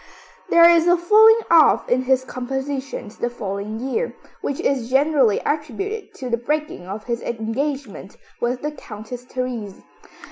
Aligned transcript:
There 0.49 0.67
is 0.67 0.87
a 0.87 0.97
falling 0.97 1.41
off 1.51 1.87
in 1.87 2.01
his 2.01 2.23
compositions 2.25 3.17
the 3.17 3.29
following 3.29 3.79
year, 3.79 4.15
which 4.41 4.59
is 4.59 4.89
generally 4.89 5.37
attributed 5.45 6.15
to 6.15 6.27
the 6.27 6.37
breaking 6.37 6.87
of 6.87 7.03
his 7.03 7.21
engagement 7.21 8.17
with 8.39 8.63
the 8.63 8.71
Countess 8.71 9.25
Therese. 9.25 9.83